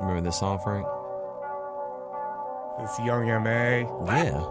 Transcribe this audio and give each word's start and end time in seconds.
Remember 0.00 0.20
this 0.20 0.38
song, 0.38 0.58
Frank? 0.58 0.86
This 2.78 2.98
young 3.06 3.26
MA. 3.42 3.86
Yeah. 4.12 4.42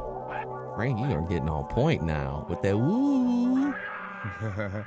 Frank, 0.76 0.99
you 0.99 1.05
are 1.05 1.21
getting 1.21 1.48
on 1.49 1.66
point 1.66 2.02
now 2.04 2.45
with 2.49 2.62
that 2.63 2.77
woo. 2.77 3.73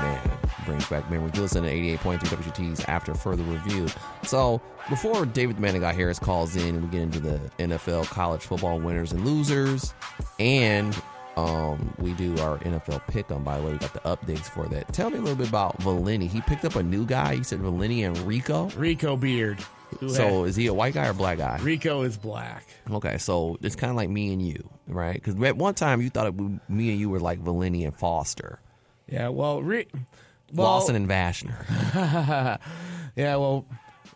Man, 0.00 0.30
brings 0.64 0.86
back 0.88 1.10
memories. 1.10 1.36
Listen 1.36 1.64
to 1.64 1.68
88.3 1.68 2.18
WGT's 2.20 2.84
after 2.84 3.12
further 3.14 3.42
review. 3.42 3.88
So, 4.22 4.62
before 4.88 5.26
David 5.26 5.56
Manigat 5.56 5.94
Harris 5.94 6.18
calls 6.18 6.56
in, 6.56 6.80
we 6.82 6.88
get 6.88 7.02
into 7.02 7.20
the 7.20 7.38
NFL 7.58 8.06
college 8.06 8.42
football 8.42 8.78
winners 8.78 9.12
and 9.12 9.26
losers. 9.26 9.92
And 10.38 10.96
um, 11.46 11.94
we 11.98 12.12
do 12.14 12.36
our 12.38 12.58
NFL 12.58 13.06
pick 13.08 13.30
on 13.30 13.42
By 13.44 13.58
the 13.58 13.66
way, 13.66 13.72
we 13.72 13.78
got 13.78 13.92
the 13.92 14.00
updates 14.00 14.48
for 14.50 14.66
that. 14.68 14.92
Tell 14.92 15.10
me 15.10 15.18
a 15.18 15.20
little 15.20 15.36
bit 15.36 15.48
about 15.48 15.80
Valenti. 15.82 16.26
He 16.26 16.40
picked 16.42 16.64
up 16.64 16.76
a 16.76 16.82
new 16.82 17.06
guy. 17.06 17.36
He 17.36 17.42
said 17.42 17.60
Valenti 17.60 18.02
and 18.02 18.16
Rico. 18.18 18.68
Rico 18.70 19.16
Beard. 19.16 19.58
So, 20.08 20.44
is 20.44 20.54
he 20.54 20.68
a 20.68 20.74
white 20.74 20.94
guy 20.94 21.08
or 21.08 21.12
black 21.12 21.38
guy? 21.38 21.58
Rico 21.62 22.02
is 22.02 22.16
black. 22.16 22.64
Okay, 22.88 23.18
so 23.18 23.58
it's 23.60 23.74
kind 23.74 23.90
of 23.90 23.96
like 23.96 24.08
me 24.08 24.32
and 24.32 24.40
you, 24.40 24.70
right? 24.86 25.14
Because 25.14 25.34
at 25.42 25.56
one 25.56 25.74
time 25.74 26.00
you 26.00 26.10
thought 26.10 26.26
it, 26.28 26.34
would- 26.34 26.60
me 26.68 26.90
and 26.90 27.00
you 27.00 27.10
were 27.10 27.18
like 27.18 27.40
Valenti 27.40 27.84
and 27.84 27.94
Foster, 27.94 28.60
Yeah, 29.08 29.28
well, 29.30 29.60
Ri- 29.62 29.88
well, 30.52 30.66
Lawson 30.68 30.94
and 30.94 31.08
Vashner. 31.08 31.64
yeah, 33.16 33.36
well, 33.36 33.66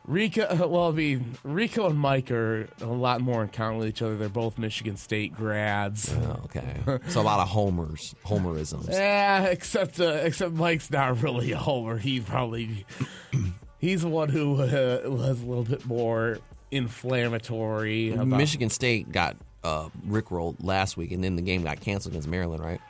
Rico. 0.06 0.68
Well, 0.74 0.88
I 0.88 0.92
mean, 0.92 1.36
Rico 1.44 1.88
and 1.88 1.98
Mike 1.98 2.30
are 2.30 2.68
a 2.80 2.86
lot 2.86 3.20
more 3.20 3.42
in 3.42 3.48
common 3.48 3.78
with 3.78 3.88
each 3.88 4.02
other. 4.02 4.16
They're 4.16 4.28
both 4.28 4.58
Michigan 4.58 4.96
State 4.96 5.34
grads. 5.34 6.12
Oh, 6.12 6.40
okay, 6.44 6.80
so 7.08 7.20
a 7.20 7.22
lot 7.22 7.40
of 7.40 7.48
homers, 7.48 8.14
homerisms. 8.24 8.88
Yeah, 8.92 9.44
except 9.44 10.00
uh, 10.00 10.20
except 10.22 10.52
Mike's 10.54 10.90
not 10.90 11.22
really 11.22 11.52
a 11.52 11.58
homer. 11.58 11.98
He 11.98 12.20
probably 12.20 12.86
he's 13.78 14.02
the 14.02 14.08
one 14.08 14.28
who 14.28 14.54
uh, 14.54 15.00
was 15.04 15.42
a 15.42 15.46
little 15.46 15.64
bit 15.64 15.86
more 15.86 16.38
inflammatory. 16.70 18.12
About, 18.12 18.26
Michigan 18.26 18.70
State 18.70 19.12
got 19.12 19.36
uh, 19.62 19.88
rickrolled 20.06 20.56
last 20.62 20.96
week, 20.96 21.12
and 21.12 21.22
then 21.22 21.36
the 21.36 21.42
game 21.42 21.62
got 21.62 21.80
canceled 21.80 22.12
against 22.12 22.28
Maryland, 22.28 22.62
right? 22.62 22.80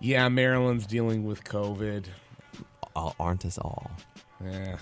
Yeah, 0.00 0.28
Maryland's 0.28 0.86
dealing 0.86 1.24
with 1.24 1.44
COVID. 1.44 2.06
Uh, 2.94 3.12
aren't 3.20 3.44
us 3.44 3.58
all? 3.58 3.90
Yeah, 4.44 4.76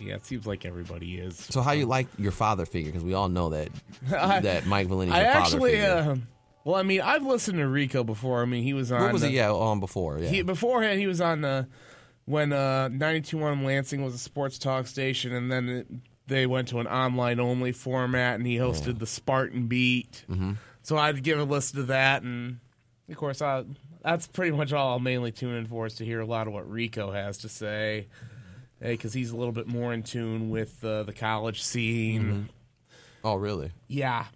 yeah, 0.00 0.14
it 0.14 0.24
seems 0.26 0.46
like 0.46 0.64
everybody 0.64 1.16
is. 1.16 1.36
So 1.36 1.60
how 1.62 1.72
you 1.72 1.86
like 1.86 2.08
your 2.18 2.32
father 2.32 2.66
figure? 2.66 2.90
Because 2.90 3.04
we 3.04 3.14
all 3.14 3.28
know 3.28 3.50
that 3.50 3.68
I- 4.12 4.40
that 4.40 4.66
Mike 4.66 4.88
Valenti 4.88 5.12
I 5.12 5.24
father 5.24 5.38
actually, 5.38 5.80
uh, 5.80 6.16
well, 6.64 6.76
I 6.76 6.82
mean, 6.82 7.00
I've 7.00 7.24
listened 7.24 7.58
to 7.58 7.68
Rico 7.68 8.04
before. 8.04 8.42
I 8.42 8.46
mean, 8.46 8.62
he 8.62 8.72
was 8.74 8.90
on. 8.90 9.02
what 9.02 9.12
was 9.12 9.22
the- 9.22 9.28
he? 9.28 9.36
Yeah, 9.36 9.52
on 9.52 9.80
before. 9.80 10.18
Yeah. 10.18 10.28
He, 10.28 10.42
beforehand, 10.42 10.98
he 10.98 11.06
was 11.06 11.20
on 11.20 11.44
uh, 11.44 11.64
when 12.24 12.52
uh, 12.52 12.88
92.1 12.90 13.64
Lansing 13.64 14.02
was 14.04 14.14
a 14.14 14.18
sports 14.18 14.58
talk 14.58 14.86
station, 14.86 15.32
and 15.32 15.52
then 15.52 15.68
it, 15.68 15.86
they 16.26 16.46
went 16.46 16.68
to 16.68 16.80
an 16.80 16.86
online 16.86 17.38
only 17.38 17.70
format, 17.72 18.36
and 18.36 18.46
he 18.46 18.56
hosted 18.56 18.98
the 18.98 19.06
Spartan 19.06 19.66
Beat. 19.66 20.24
Mm-hmm. 20.30 20.52
So 20.82 20.96
I'd 20.96 21.22
give 21.22 21.38
a 21.38 21.44
listen 21.44 21.80
to 21.80 21.82
that, 21.86 22.22
and 22.22 22.60
of 23.10 23.16
course, 23.16 23.42
I, 23.42 23.64
that's 24.02 24.26
pretty 24.26 24.52
much 24.56 24.72
all 24.72 24.92
I'll 24.92 24.98
mainly 24.98 25.32
tune 25.32 25.54
in 25.54 25.66
for 25.66 25.84
is 25.86 25.94
to 25.96 26.04
hear 26.04 26.20
a 26.20 26.26
lot 26.26 26.46
of 26.46 26.52
what 26.54 26.68
Rico 26.70 27.12
has 27.12 27.38
to 27.38 27.48
say, 27.50 28.06
because 28.80 29.12
he's 29.12 29.30
a 29.30 29.36
little 29.36 29.52
bit 29.52 29.66
more 29.66 29.92
in 29.94 30.02
tune 30.02 30.50
with 30.50 30.84
uh, 30.84 31.02
the 31.04 31.12
college 31.12 31.62
scene. 31.62 32.48
oh, 33.24 33.34
really? 33.36 33.70
Yeah, 33.88 34.26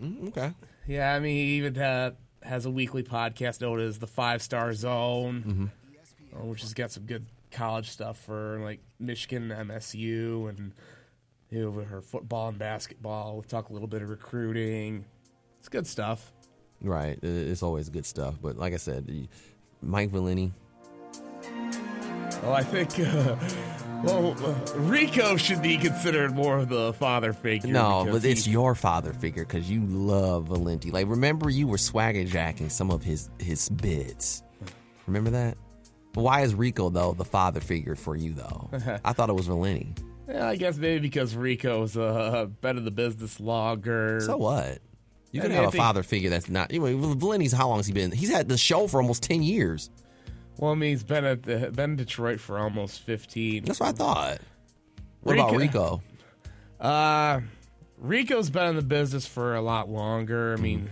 Mm, 0.00 0.28
okay. 0.28 0.52
yeah. 0.86 1.14
I 1.14 1.20
mean, 1.20 1.36
he 1.36 1.42
even 1.56 1.76
uh, 1.78 2.12
has 2.42 2.64
a 2.66 2.70
weekly 2.70 3.02
podcast 3.02 3.60
known 3.60 3.80
as 3.80 3.98
the 3.98 4.06
Five 4.06 4.40
Star 4.42 4.72
Zone, 4.72 5.70
uh, 6.34 6.44
which 6.46 6.62
has 6.62 6.72
got 6.74 6.90
some 6.90 7.04
good 7.04 7.26
college 7.50 7.90
stuff 7.90 8.18
for 8.18 8.58
like 8.62 8.80
Michigan, 8.98 9.50
MSU, 9.50 10.48
and 10.48 10.72
you 11.50 11.60
know, 11.70 11.82
her 11.84 12.00
football 12.00 12.48
and 12.48 12.58
basketball. 12.58 13.34
We'll 13.34 13.42
talk 13.42 13.68
a 13.68 13.72
little 13.72 13.88
bit 13.88 14.00
of 14.02 14.08
recruiting. 14.08 15.04
It's 15.60 15.68
good 15.68 15.86
stuff. 15.86 16.32
Right. 16.80 17.18
It's 17.22 17.62
always 17.62 17.88
good 17.90 18.06
stuff. 18.06 18.36
But 18.40 18.56
like 18.56 18.72
I 18.72 18.78
said, 18.78 19.28
Mike 19.82 20.10
Valenti. 20.10 20.52
Well, 22.42 22.52
I 22.54 22.62
think 22.64 22.98
uh, 22.98 23.36
well 24.02 24.36
uh, 24.44 24.54
Rico 24.80 25.36
should 25.36 25.62
be 25.62 25.76
considered 25.78 26.34
more 26.34 26.58
of 26.58 26.68
the 26.68 26.92
father 26.94 27.32
figure. 27.32 27.70
No, 27.72 28.06
but 28.10 28.24
it's 28.24 28.44
he- 28.44 28.50
your 28.52 28.74
father 28.74 29.12
figure 29.12 29.44
because 29.44 29.70
you 29.70 29.84
love 29.86 30.46
Valenti. 30.48 30.90
Like, 30.90 31.08
remember 31.08 31.50
you 31.50 31.68
were 31.68 31.78
swagger 31.78 32.24
jacking 32.24 32.68
some 32.68 32.90
of 32.90 33.02
his 33.04 33.30
his 33.38 33.68
bits. 33.68 34.42
Remember 35.06 35.30
that? 35.30 35.56
Why 36.14 36.40
is 36.42 36.54
Rico 36.54 36.90
though 36.90 37.12
the 37.14 37.24
father 37.24 37.60
figure 37.60 37.94
for 37.94 38.16
you 38.16 38.32
though? 38.34 38.70
I 39.04 39.12
thought 39.12 39.30
it 39.30 39.34
was 39.34 39.46
Valenti. 39.46 39.94
Yeah, 40.28 40.48
I 40.48 40.56
guess 40.56 40.76
maybe 40.76 41.00
because 41.00 41.36
Rico's 41.36 41.96
a 41.96 42.50
better 42.60 42.80
the 42.80 42.90
business 42.90 43.38
logger. 43.38 44.20
So 44.20 44.36
what? 44.36 44.78
You 45.30 45.40
can 45.40 45.50
have 45.52 45.72
a 45.72 45.72
father 45.72 46.02
figure 46.02 46.28
that's 46.28 46.48
not. 46.48 46.72
You 46.72 46.80
know, 46.80 47.14
Valenti's 47.14 47.52
how 47.52 47.68
long 47.68 47.78
has 47.78 47.86
he 47.86 47.92
been? 47.92 48.10
He's 48.10 48.30
had 48.30 48.48
the 48.48 48.58
show 48.58 48.88
for 48.88 49.00
almost 49.00 49.22
ten 49.22 49.42
years. 49.42 49.90
Well, 50.58 50.72
I 50.72 50.74
mean, 50.74 50.90
he's 50.90 51.02
been 51.04 51.24
at 51.24 51.42
the, 51.44 51.70
been 51.74 51.90
in 51.92 51.96
Detroit 51.96 52.40
for 52.40 52.58
almost 52.58 53.00
fifteen. 53.00 53.64
That's 53.64 53.80
what 53.80 53.88
I 53.88 53.92
thought. 53.92 54.38
What 55.22 55.34
about 55.36 55.52
Rico- 55.56 55.58
Rico? 55.58 56.02
Uh, 56.80 57.40
Rico's 57.98 58.50
been 58.50 58.66
in 58.66 58.76
the 58.76 58.82
business 58.82 59.26
for 59.26 59.54
a 59.54 59.60
lot 59.62 59.88
longer. 59.88 60.52
I 60.52 60.60
mean, 60.60 60.90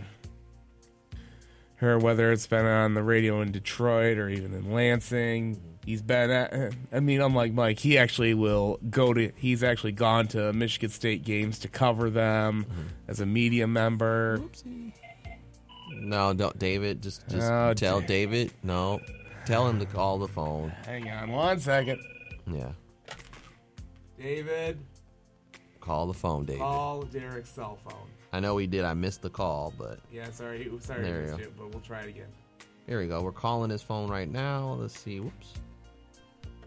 her 1.76 1.98
whether 1.98 2.30
it's 2.32 2.46
been 2.46 2.64
on 2.66 2.94
the 2.94 3.02
radio 3.02 3.40
in 3.42 3.52
Detroit 3.52 4.18
or 4.18 4.28
even 4.28 4.54
in 4.54 4.72
Lansing, 4.72 5.60
he's 5.84 6.02
been 6.02 6.30
at. 6.30 6.72
I 6.92 7.00
mean, 7.00 7.20
unlike 7.20 7.52
Mike, 7.52 7.80
he 7.80 7.98
actually 7.98 8.34
will 8.34 8.78
go 8.88 9.12
to. 9.12 9.32
He's 9.36 9.62
actually 9.62 9.92
gone 9.92 10.26
to 10.28 10.52
Michigan 10.52 10.90
State 10.90 11.24
games 11.24 11.58
to 11.60 11.68
cover 11.68 12.08
them 12.10 12.66
as 13.08 13.20
a 13.20 13.26
media 13.26 13.66
member. 13.66 14.40
No, 15.92 16.32
don't 16.32 16.58
David. 16.58 17.02
Just 17.02 17.28
just 17.28 17.50
Oh, 17.50 17.74
tell 17.74 18.00
da- 18.00 18.06
David. 18.06 18.52
No, 18.62 19.00
tell 19.46 19.66
him 19.68 19.78
to 19.78 19.86
call 19.86 20.18
the 20.18 20.28
phone. 20.28 20.70
Hang 20.86 21.08
on 21.10 21.30
one 21.30 21.58
second, 21.60 22.00
Yeah, 22.46 22.72
David. 24.18 24.78
call 25.80 26.06
the 26.06 26.14
phone, 26.14 26.44
David. 26.44 26.60
Call 26.60 27.02
Derek's 27.02 27.50
cell 27.50 27.78
phone. 27.88 28.08
I 28.32 28.38
know 28.40 28.56
he 28.58 28.66
did. 28.66 28.84
I 28.84 28.94
missed 28.94 29.22
the 29.22 29.30
call, 29.30 29.72
but 29.76 29.98
Yeah, 30.12 30.30
sorry, 30.30 30.70
sorry, 30.80 31.02
There 31.02 31.16
I 31.16 31.18
you 31.18 31.26
missed 31.26 31.36
go. 31.38 31.42
it, 31.44 31.56
but 31.56 31.70
we'll 31.72 31.80
try 31.82 32.00
it 32.02 32.08
again. 32.08 32.28
here 32.86 33.00
we 33.00 33.08
go. 33.08 33.20
We're 33.22 33.32
calling 33.32 33.70
his 33.70 33.82
phone 33.82 34.08
right 34.08 34.30
now. 34.30 34.76
Let's 34.78 34.98
see. 34.98 35.20
Whoops. 35.20 35.52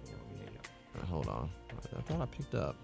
Hang 0.05 0.15
on, 0.15 0.19
let 0.31 0.39
me 0.39 0.45
hang 0.45 0.57
up. 0.57 0.67
Uh, 1.03 1.05
hold 1.05 1.27
on. 1.27 1.49
I 1.97 2.01
thought 2.01 2.21
I 2.21 2.25
picked 2.25 2.55
up. 2.55 2.75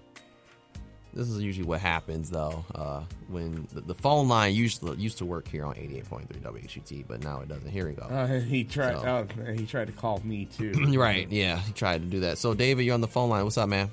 This 1.19 1.27
is 1.29 1.41
usually 1.41 1.67
what 1.67 1.81
happens 1.81 2.29
though. 2.29 2.63
Uh, 2.73 3.01
when 3.27 3.67
the, 3.73 3.81
the 3.81 3.93
phone 3.93 4.29
line 4.29 4.53
used 4.55 4.79
to, 4.79 4.95
used 4.95 5.17
to 5.17 5.25
work 5.25 5.49
here 5.49 5.65
on 5.65 5.75
88.3 5.75 6.41
WHUT, 6.41 7.05
but 7.09 7.21
now 7.21 7.41
it 7.41 7.49
doesn't. 7.49 7.69
Here 7.69 7.87
we 7.87 7.93
go. 7.93 8.03
Uh, 8.03 8.39
he 8.39 8.63
tried. 8.63 9.01
So- 9.01 9.27
Oh, 9.45 9.51
he 9.51 9.65
tried 9.65 9.87
to 9.87 9.91
call 9.93 10.21
me 10.23 10.45
too. 10.45 10.71
right. 10.97 11.29
Yeah. 11.29 11.57
He 11.59 11.73
tried 11.73 12.03
to 12.03 12.07
do 12.07 12.21
that. 12.21 12.37
So 12.37 12.53
David, 12.53 12.85
you're 12.85 12.93
on 12.93 13.01
the 13.01 13.07
phone 13.09 13.29
line. 13.29 13.43
What's 13.43 13.57
up, 13.57 13.67
man? 13.67 13.91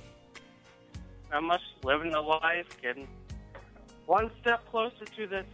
Not 1.33 1.43
much 1.43 1.63
living 1.83 2.13
the 2.13 2.21
life, 2.21 2.67
getting 2.81 3.09
one 4.07 4.31
step 4.41 4.65
closer 4.71 5.05
to 5.17 5.27
this 5.27 5.47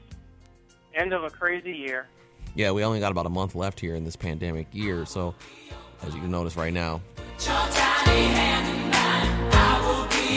end 0.94 1.14
of 1.14 1.24
a 1.24 1.30
crazy 1.30 1.72
year. 1.72 2.06
Yeah, 2.54 2.72
we 2.72 2.84
only 2.84 3.00
got 3.00 3.12
about 3.12 3.24
a 3.24 3.30
month 3.30 3.54
left 3.54 3.80
here 3.80 3.94
in 3.94 4.04
this 4.04 4.14
pandemic 4.14 4.66
year. 4.72 5.06
So, 5.06 5.34
as 6.02 6.14
you 6.14 6.20
can 6.20 6.30
notice 6.30 6.54
right 6.54 6.74
now, 6.74 7.00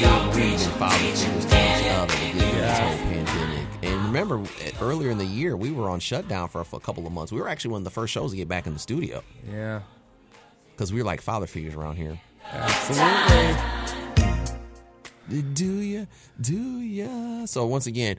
been 0.01 0.57
following 0.77 1.01
this 1.03 1.23
to 1.23 1.29
to 2.07 2.15
get 2.17 2.35
this 2.35 2.79
whole 2.79 2.97
pandemic. 2.97 3.67
And 3.83 4.05
remember, 4.05 4.43
earlier 4.81 5.09
in 5.11 5.17
the 5.17 5.25
year, 5.25 5.55
we 5.55 5.71
were 5.71 5.89
on 5.89 5.99
shutdown 5.99 6.49
for 6.49 6.61
a, 6.61 6.65
for 6.65 6.75
a 6.77 6.79
couple 6.79 7.05
of 7.07 7.13
months. 7.13 7.31
We 7.31 7.39
were 7.39 7.47
actually 7.47 7.71
one 7.71 7.79
of 7.81 7.85
the 7.85 7.91
first 7.91 8.13
shows 8.13 8.31
to 8.31 8.37
get 8.37 8.47
back 8.47 8.67
in 8.67 8.73
the 8.73 8.79
studio 8.79 9.23
Yeah, 9.49 9.81
because 10.71 10.91
we 10.91 10.99
were 10.99 11.05
like 11.05 11.21
father 11.21 11.47
figures 11.47 11.75
around 11.75 11.95
here. 11.97 12.19
absolutely. 12.51 13.55
Do 15.53 15.65
ya? 15.79 16.05
Do 16.39 16.55
ya? 16.79 17.45
So 17.45 17.65
once 17.65 17.87
again, 17.87 18.17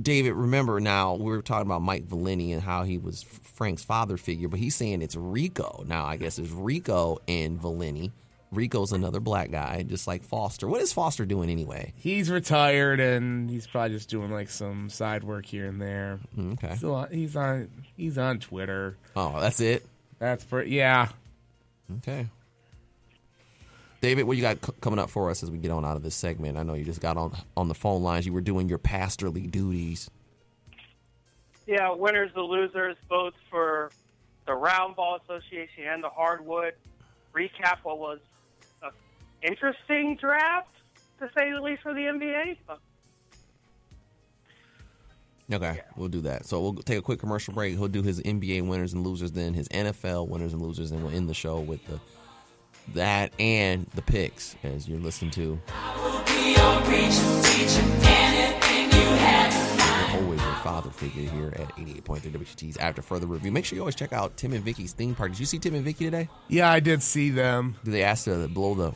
David, 0.00 0.32
remember 0.34 0.78
now 0.80 1.14
we 1.14 1.24
were 1.24 1.40
talking 1.42 1.66
about 1.66 1.80
Mike 1.82 2.04
Valenti 2.06 2.52
and 2.52 2.60
how 2.62 2.82
he 2.82 2.98
was 2.98 3.22
Frank's 3.22 3.82
father 3.84 4.16
figure, 4.16 4.48
but 4.48 4.58
he's 4.58 4.74
saying 4.74 5.00
it's 5.00 5.16
Rico. 5.16 5.84
Now 5.86 6.04
I 6.04 6.16
guess 6.16 6.38
it's 6.38 6.50
Rico 6.50 7.18
and 7.28 7.58
Valenti. 7.60 8.12
Rico's 8.54 8.92
another 8.92 9.20
black 9.20 9.50
guy, 9.50 9.82
just 9.82 10.06
like 10.06 10.22
Foster. 10.24 10.66
What 10.68 10.80
is 10.80 10.92
Foster 10.92 11.26
doing 11.26 11.50
anyway? 11.50 11.92
He's 11.96 12.30
retired 12.30 13.00
and 13.00 13.50
he's 13.50 13.66
probably 13.66 13.96
just 13.96 14.08
doing 14.08 14.30
like 14.30 14.48
some 14.50 14.88
side 14.90 15.24
work 15.24 15.46
here 15.46 15.66
and 15.66 15.80
there. 15.80 16.20
Mm, 16.36 16.52
Okay. 16.54 16.76
Still 16.76 16.94
on, 16.94 17.10
he's 17.10 17.36
on 17.36 17.68
he's 17.96 18.16
on 18.18 18.38
Twitter. 18.38 18.96
Oh, 19.16 19.40
that's 19.40 19.60
it. 19.60 19.84
That's 20.18 20.44
pretty 20.44 20.70
yeah. 20.70 21.08
Okay. 21.98 22.26
David, 24.00 24.24
what 24.24 24.36
you 24.36 24.42
got 24.42 24.64
c- 24.64 24.72
coming 24.80 24.98
up 24.98 25.08
for 25.10 25.30
us 25.30 25.42
as 25.42 25.50
we 25.50 25.58
get 25.58 25.70
on 25.70 25.84
out 25.84 25.96
of 25.96 26.02
this 26.02 26.14
segment? 26.14 26.58
I 26.58 26.62
know 26.62 26.74
you 26.74 26.84
just 26.84 27.00
got 27.00 27.16
on 27.16 27.36
on 27.56 27.68
the 27.68 27.74
phone 27.74 28.02
lines. 28.02 28.26
You 28.26 28.32
were 28.32 28.40
doing 28.42 28.68
your 28.68 28.78
pastorly 28.78 29.46
duties. 29.46 30.10
Yeah, 31.66 31.90
winners 31.94 32.30
and 32.36 32.44
losers, 32.44 32.96
both 33.08 33.32
for 33.50 33.90
the 34.46 34.52
Round 34.54 34.94
Ball 34.94 35.18
Association 35.24 35.84
and 35.88 36.04
the 36.04 36.10
Hardwood. 36.10 36.74
Recap 37.34 37.78
what 37.82 37.98
was 37.98 38.18
an 38.18 38.24
interesting 39.44 40.16
draft, 40.20 40.68
to 41.20 41.28
say 41.36 41.52
the 41.52 41.60
least, 41.60 41.82
for 41.82 41.94
the 41.94 42.00
NBA. 42.00 42.56
But 42.66 42.80
Okay, 45.52 45.80
we'll 45.96 46.08
do 46.08 46.22
that. 46.22 46.46
So 46.46 46.60
we'll 46.60 46.74
take 46.74 46.98
a 46.98 47.02
quick 47.02 47.20
commercial 47.20 47.52
break. 47.52 47.76
He'll 47.76 47.88
do 47.88 48.02
his 48.02 48.20
NBA 48.22 48.66
winners 48.66 48.94
and 48.94 49.06
losers, 49.06 49.32
then 49.32 49.52
his 49.52 49.68
NFL 49.68 50.28
winners 50.28 50.52
and 50.54 50.62
losers, 50.62 50.90
and 50.90 51.02
we'll 51.02 51.14
end 51.14 51.28
the 51.28 51.34
show 51.34 51.60
with 51.60 51.84
the 51.86 52.00
that 52.94 53.32
and 53.38 53.86
the 53.94 54.02
picks 54.02 54.56
as 54.62 54.88
you're 54.88 55.00
listening 55.00 55.30
to. 55.32 55.60
Always 60.12 60.40
your 60.42 60.54
father 60.56 60.90
figure 60.90 61.30
here 61.30 61.52
at 61.56 61.68
88.3 61.76 62.20
WGT's 62.20 62.76
after 62.78 63.02
further 63.02 63.26
review. 63.26 63.52
Make 63.52 63.64
sure 63.64 63.76
you 63.76 63.82
always 63.82 63.94
check 63.94 64.12
out 64.12 64.36
Tim 64.36 64.52
and 64.52 64.64
Vicky's 64.64 64.92
theme 64.92 65.14
park. 65.14 65.32
Did 65.32 65.40
you 65.40 65.46
see 65.46 65.58
Tim 65.58 65.74
and 65.74 65.84
Vicky 65.84 66.04
today? 66.04 66.28
Yeah, 66.48 66.70
I 66.70 66.80
did 66.80 67.02
see 67.02 67.30
them. 67.30 67.76
Did 67.84 67.92
they 67.92 68.02
ask 68.02 68.24
to 68.24 68.48
blow 68.48 68.74
the 68.74 68.92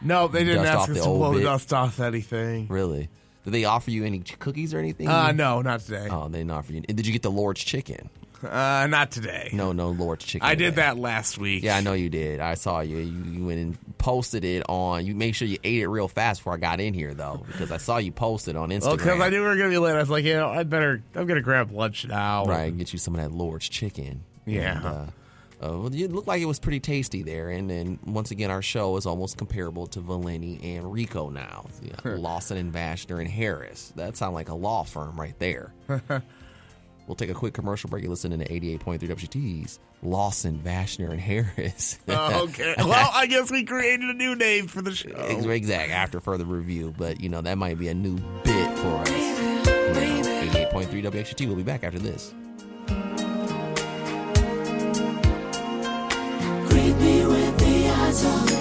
No, 0.00 0.28
they 0.28 0.44
didn't 0.44 0.66
ask 0.66 0.90
us 0.90 0.98
to 0.98 1.04
blow 1.04 1.32
the 1.32 1.38
bit. 1.38 1.44
dust 1.44 1.72
off 1.72 2.00
anything. 2.00 2.66
really? 2.68 3.08
Did 3.44 3.52
they 3.52 3.64
offer 3.64 3.90
you 3.90 4.04
any 4.06 4.20
ch- 4.20 4.38
cookies 4.38 4.72
or 4.72 4.78
anything? 4.78 5.06
Uh 5.08 5.32
no, 5.32 5.60
not 5.62 5.80
today. 5.80 6.08
Oh, 6.10 6.28
they 6.28 6.38
didn't 6.38 6.50
offer 6.52 6.72
you. 6.72 6.80
Did 6.80 7.06
you 7.06 7.12
get 7.12 7.22
the 7.22 7.30
Lord's 7.30 7.62
chicken? 7.62 8.08
Uh 8.42 8.86
not 8.90 9.10
today. 9.10 9.50
No, 9.52 9.72
no 9.72 9.90
Lord's 9.90 10.24
chicken. 10.24 10.46
I 10.46 10.54
did 10.54 10.70
today. 10.70 10.76
that 10.82 10.98
last 10.98 11.38
week. 11.38 11.62
Yeah, 11.62 11.76
I 11.76 11.80
know 11.82 11.92
you 11.94 12.08
did. 12.10 12.40
I 12.40 12.54
saw 12.54 12.80
you. 12.80 12.98
You, 12.98 13.24
you 13.32 13.44
went 13.46 13.60
and 13.60 13.98
posted 13.98 14.44
it 14.44 14.62
on. 14.68 15.04
You 15.06 15.14
make 15.14 15.34
sure 15.34 15.46
you 15.48 15.58
ate 15.64 15.80
it 15.82 15.88
real 15.88 16.08
fast 16.08 16.40
before 16.40 16.54
I 16.54 16.56
got 16.58 16.80
in 16.80 16.92
here, 16.94 17.14
though, 17.14 17.42
because 17.46 17.70
I 17.70 17.76
saw 17.78 17.96
you 17.98 18.12
post 18.12 18.48
it 18.48 18.56
on 18.56 18.70
Instagram. 18.70 18.82
Well, 18.86 18.96
because 18.96 19.20
I 19.20 19.28
knew 19.30 19.40
we 19.40 19.46
were 19.46 19.56
gonna 19.56 19.68
be 19.70 19.78
late. 19.78 19.94
I 19.94 19.98
was 20.00 20.10
like, 20.10 20.24
you 20.24 20.34
know, 20.34 20.48
I 20.48 20.62
better. 20.62 21.02
I'm 21.14 21.26
gonna 21.26 21.40
grab 21.42 21.70
lunch 21.70 22.06
now. 22.06 22.44
right, 22.46 22.76
get 22.76 22.92
you 22.94 22.98
some 22.98 23.14
of 23.14 23.20
that 23.20 23.30
Lord's 23.32 23.68
chicken. 23.68 24.24
Yeah. 24.46 24.76
And, 24.76 24.86
uh, 24.86 25.06
uh, 25.62 25.68
well, 25.78 25.86
it 25.94 26.12
looked 26.12 26.28
like 26.28 26.42
it 26.42 26.46
was 26.46 26.58
pretty 26.58 26.80
tasty 26.80 27.22
there. 27.22 27.50
And 27.50 27.68
then 27.70 27.98
once 28.04 28.30
again, 28.30 28.50
our 28.50 28.62
show 28.62 28.96
is 28.96 29.06
almost 29.06 29.36
comparable 29.36 29.86
to 29.88 30.00
Valenti 30.00 30.58
and 30.76 30.92
Rico 30.92 31.30
now. 31.30 31.66
Yeah, 31.82 31.94
Lawson 32.16 32.56
and 32.56 32.72
Vashner 32.72 33.18
and 33.20 33.28
Harris. 33.28 33.92
That 33.96 34.16
sounds 34.16 34.34
like 34.34 34.48
a 34.48 34.54
law 34.54 34.84
firm 34.84 35.18
right 35.18 35.38
there. 35.38 35.72
we'll 37.06 37.16
take 37.16 37.30
a 37.30 37.34
quick 37.34 37.54
commercial 37.54 37.88
break. 37.90 38.02
You're 38.02 38.10
listening 38.10 38.38
to 38.40 38.48
88.3 38.48 38.98
WGT's 39.00 39.78
Lawson, 40.02 40.58
Vashner, 40.58 41.10
and 41.10 41.20
Harris. 41.20 41.98
Oh, 42.08 42.44
okay. 42.48 42.74
well, 42.78 43.10
I 43.14 43.26
guess 43.26 43.50
we 43.50 43.64
created 43.64 44.10
a 44.10 44.14
new 44.14 44.34
name 44.34 44.66
for 44.66 44.82
the 44.82 44.94
show. 44.94 45.10
Ex- 45.16 45.44
Exact. 45.46 45.90
After 45.90 46.20
further 46.20 46.44
review, 46.44 46.94
but 46.98 47.20
you 47.20 47.28
know 47.28 47.40
that 47.40 47.56
might 47.58 47.78
be 47.78 47.88
a 47.88 47.94
new 47.94 48.16
bit 48.44 48.78
for 48.78 48.96
us. 48.96 49.10
You 49.10 49.94
know, 49.94 50.70
88.3 50.70 51.02
WXT. 51.04 51.46
We'll 51.46 51.56
be 51.56 51.62
back 51.62 51.84
after 51.84 51.98
this. 51.98 52.34
song. 58.24 58.53